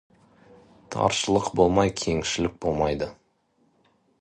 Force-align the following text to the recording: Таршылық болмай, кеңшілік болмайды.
Таршылық 0.95 1.51
болмай, 1.59 1.93
кеңшілік 2.05 2.57
болмайды. 2.67 3.11